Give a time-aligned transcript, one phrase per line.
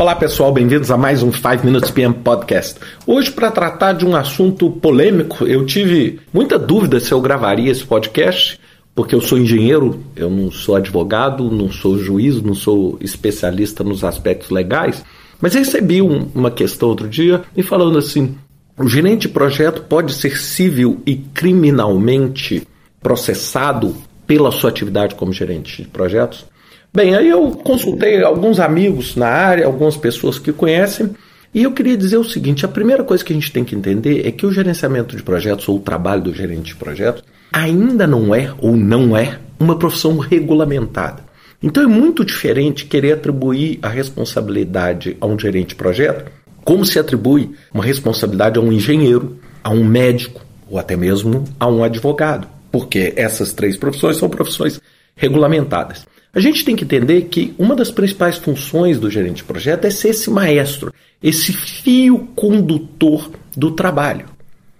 [0.00, 2.80] Olá pessoal, bem-vindos a mais um 5 Minutes PM Podcast.
[3.06, 7.84] Hoje, para tratar de um assunto polêmico, eu tive muita dúvida se eu gravaria esse
[7.84, 8.58] podcast,
[8.94, 14.02] porque eu sou engenheiro, eu não sou advogado, não sou juiz, não sou especialista nos
[14.02, 15.04] aspectos legais,
[15.38, 18.38] mas recebi um, uma questão outro dia me falando assim:
[18.78, 22.66] o gerente de projeto pode ser civil e criminalmente
[23.02, 23.94] processado
[24.26, 26.46] pela sua atividade como gerente de projetos?
[26.92, 31.10] Bem, aí eu consultei alguns amigos na área, algumas pessoas que conhecem,
[31.54, 34.26] e eu queria dizer o seguinte: a primeira coisa que a gente tem que entender
[34.26, 38.34] é que o gerenciamento de projetos ou o trabalho do gerente de projetos ainda não
[38.34, 41.24] é ou não é uma profissão regulamentada.
[41.62, 46.30] Então é muito diferente querer atribuir a responsabilidade a um gerente de projeto
[46.64, 51.66] como se atribui uma responsabilidade a um engenheiro, a um médico ou até mesmo a
[51.66, 54.80] um advogado, porque essas três profissões são profissões
[55.16, 56.06] regulamentadas.
[56.32, 59.90] A gente tem que entender que uma das principais funções do gerente de projeto é
[59.90, 64.26] ser esse maestro, esse fio condutor do trabalho.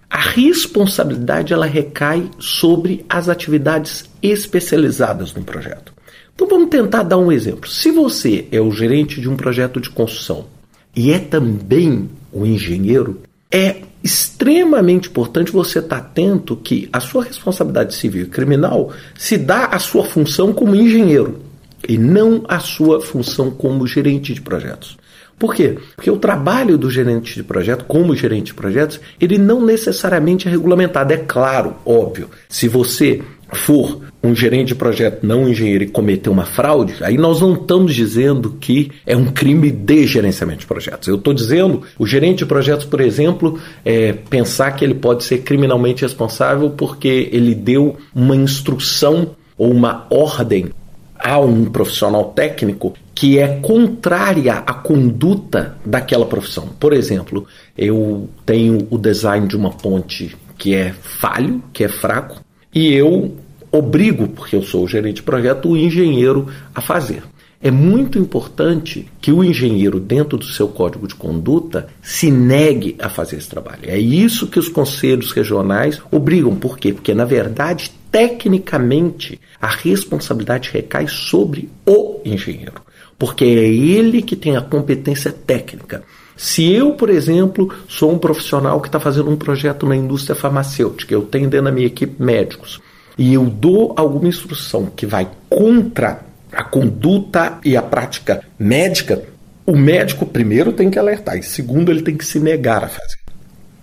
[0.09, 5.93] A responsabilidade ela recai sobre as atividades especializadas no projeto.
[6.33, 7.69] Então vamos tentar dar um exemplo.
[7.69, 10.47] Se você é o gerente de um projeto de construção
[10.95, 13.21] e é também o engenheiro,
[13.51, 19.65] é extremamente importante você estar atento que a sua responsabilidade civil e criminal se dá
[19.65, 21.39] à sua função como engenheiro
[21.87, 24.97] e não à sua função como gerente de projetos.
[25.41, 25.75] Por quê?
[25.95, 30.51] Porque o trabalho do gerente de projeto, como gerente de projetos, ele não necessariamente é
[30.51, 31.11] regulamentado.
[31.13, 32.29] É claro, óbvio.
[32.47, 37.17] Se você for um gerente de projeto não um engenheiro e cometer uma fraude, aí
[37.17, 41.07] nós não estamos dizendo que é um crime de gerenciamento de projetos.
[41.07, 45.39] Eu estou dizendo, o gerente de projetos, por exemplo, é, pensar que ele pode ser
[45.39, 50.69] criminalmente responsável porque ele deu uma instrução ou uma ordem
[51.17, 56.69] a um profissional técnico que é contrária à conduta daquela profissão.
[56.79, 57.45] Por exemplo,
[57.77, 62.41] eu tenho o design de uma ponte que é falho, que é fraco,
[62.73, 63.35] e eu
[63.71, 67.23] obrigo, porque eu sou o gerente de projeto, o engenheiro a fazer.
[67.63, 73.07] É muito importante que o engenheiro, dentro do seu código de conduta, se negue a
[73.07, 73.83] fazer esse trabalho.
[73.83, 76.55] É isso que os conselhos regionais obrigam.
[76.55, 76.91] Por quê?
[76.91, 82.81] Porque, na verdade, tecnicamente, a responsabilidade recai sobre o engenheiro.
[83.19, 86.03] Porque é ele que tem a competência técnica.
[86.35, 91.13] Se eu, por exemplo, sou um profissional que está fazendo um projeto na indústria farmacêutica,
[91.13, 92.81] eu tenho dentro da minha equipe médicos,
[93.21, 96.21] e eu dou alguma instrução que vai contra
[96.51, 99.21] a conduta e a prática médica,
[99.63, 103.19] o médico primeiro tem que alertar e segundo ele tem que se negar a fazer.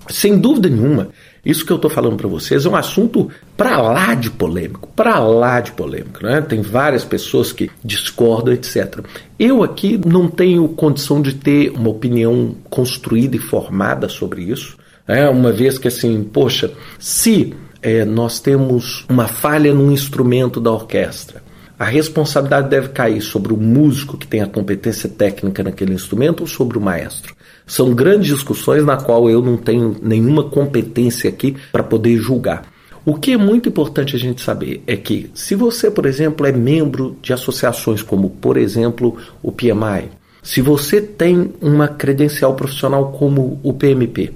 [0.08, 1.10] Sem dúvida nenhuma,
[1.46, 5.20] isso que eu estou falando para vocês é um assunto para lá de polêmico, para
[5.20, 6.20] lá de polêmico.
[6.20, 6.40] Né?
[6.40, 9.04] Tem várias pessoas que discordam, etc.
[9.38, 15.28] Eu aqui não tenho condição de ter uma opinião construída e formada sobre isso, né?
[15.28, 21.42] uma vez que assim, poxa, se é, nós temos uma falha num instrumento da orquestra,
[21.78, 26.46] a responsabilidade deve cair sobre o músico que tem a competência técnica naquele instrumento ou
[26.46, 27.36] sobre o maestro.
[27.64, 32.64] São grandes discussões na qual eu não tenho nenhuma competência aqui para poder julgar.
[33.04, 36.52] O que é muito importante a gente saber é que, se você, por exemplo, é
[36.52, 40.10] membro de associações como, por exemplo, o PMI,
[40.42, 44.32] se você tem uma credencial profissional como o PMP,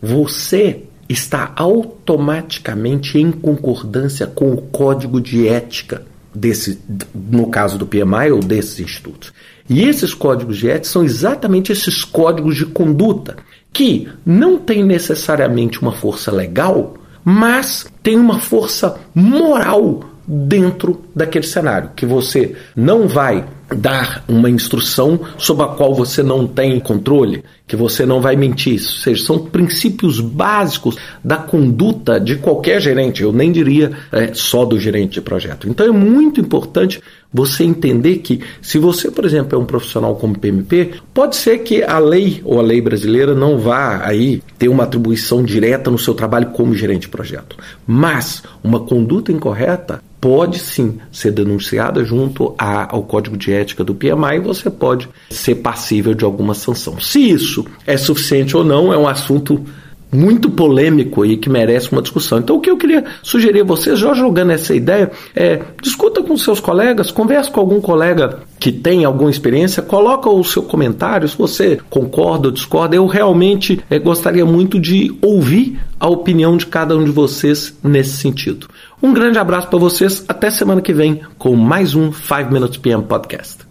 [0.00, 6.02] você está automaticamente em concordância com o código de ética
[6.34, 6.78] desse,
[7.14, 9.32] no caso do PMI ou desses institutos.
[9.68, 13.36] E esses códigos de ética são exatamente esses códigos de conduta
[13.72, 16.94] que não têm necessariamente uma força legal,
[17.24, 23.44] mas tem uma força moral dentro daquele cenário, que você não vai
[23.74, 28.74] dar uma instrução sobre a qual você não tem controle, que você não vai mentir.
[28.74, 34.64] Ou seja, são princípios básicos da conduta de qualquer gerente, eu nem diria é, só
[34.64, 35.68] do gerente de projeto.
[35.68, 37.00] Então é muito importante
[37.32, 41.82] você entender que, se você, por exemplo, é um profissional como PMP, pode ser que
[41.82, 46.14] a lei ou a lei brasileira não vá aí ter uma atribuição direta no seu
[46.14, 47.56] trabalho como gerente de projeto.
[47.86, 54.36] Mas uma conduta incorreta pode sim ser denunciada junto ao Código de Ética do PMI
[54.36, 56.98] e você pode ser passível de alguma sanção.
[56.98, 59.64] Se isso é suficiente ou não é um assunto
[60.10, 62.38] muito polêmico e que merece uma discussão.
[62.38, 66.36] Então, o que eu queria sugerir a vocês, já jogando essa ideia, é discuta com
[66.36, 71.36] seus colegas, converse com algum colega que tem alguma experiência, coloca o seu comentário, se
[71.36, 72.96] você concorda ou discorda.
[72.96, 78.16] Eu realmente é, gostaria muito de ouvir a opinião de cada um de vocês nesse
[78.16, 78.66] sentido.
[79.02, 83.04] Um grande abraço para vocês, até semana que vem com mais um 5 Minutes PM
[83.04, 83.67] Podcast.